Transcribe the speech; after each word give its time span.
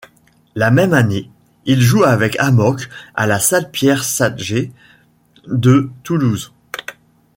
La 0.55 0.71
même 0.71 0.95
année, 0.95 1.29
ils 1.65 1.79
jouent 1.79 2.03
avec 2.05 2.35
Amok 2.39 2.89
à 3.13 3.27
la 3.27 3.37
salle 3.37 3.69
Pierre 3.69 4.03
Satgé 4.03 4.71
de 5.45 5.91
Toulouse. 6.01 6.53